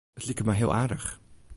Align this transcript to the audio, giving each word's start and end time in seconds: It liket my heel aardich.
It 0.17 0.25
liket 0.27 0.45
my 0.47 0.55
heel 0.55 0.73
aardich. 0.73 1.07